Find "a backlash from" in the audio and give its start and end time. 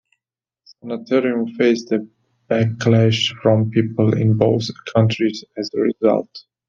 1.91-3.69